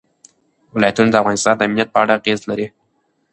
ولایتونه 0.75 1.09
د 1.11 1.15
افغانستان 1.21 1.53
د 1.57 1.61
امنیت 1.67 1.89
په 1.91 1.99
اړه 2.03 2.13
اغېز 2.19 2.39
لري. 2.49 2.67